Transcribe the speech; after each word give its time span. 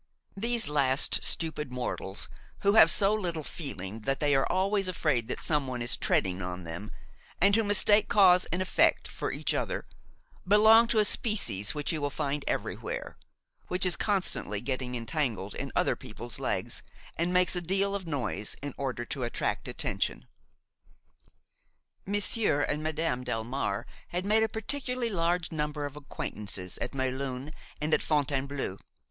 These 0.35 0.67
last, 0.67 1.23
stupid 1.23 1.71
mortals 1.71 2.27
who 2.61 2.73
have 2.73 2.89
so 2.89 3.13
little 3.13 3.43
feeling 3.43 3.99
that 4.01 4.19
they 4.19 4.33
are 4.33 4.51
always 4.51 4.87
afraid 4.87 5.27
that 5.27 5.37
some 5.39 5.67
one 5.67 5.83
is 5.83 5.95
treading 5.95 6.41
on 6.41 6.63
them 6.63 6.89
and 7.39 7.55
who 7.55 7.63
mistake 7.63 8.09
cause 8.09 8.45
and 8.45 8.63
effect 8.63 9.07
for 9.07 9.31
each 9.31 9.53
other, 9.53 9.85
belong 10.47 10.87
to 10.87 10.97
a 10.97 11.05
species 11.05 11.75
which 11.75 11.91
you 11.91 12.01
will 12.01 12.09
find 12.09 12.43
everywhere, 12.47 13.15
which 13.67 13.85
is 13.85 13.95
constantly 13.95 14.59
getting 14.59 14.95
entangled 14.95 15.53
in 15.53 15.71
other 15.75 15.95
people's 15.95 16.39
legs 16.39 16.81
and 17.15 17.31
makes 17.31 17.55
a 17.55 17.61
deal 17.61 17.93
of 17.93 18.07
noise 18.07 18.55
in 18.63 18.73
order 18.77 19.05
to 19.05 19.21
attract 19.21 19.67
attention. 19.67 20.25
Monsieur 22.07 22.61
and 22.63 22.81
Madame 22.81 23.23
Delmare 23.23 23.85
had 24.07 24.25
made 24.25 24.41
a 24.41 24.49
particularly 24.49 25.09
large 25.09 25.51
number 25.51 25.85
of 25.85 25.95
acquaintances 25.95 26.79
at 26.79 26.95
Melun 26.95 27.53
and 27.79 27.93
at 27.93 28.01
Fontainebleau. 28.01 28.79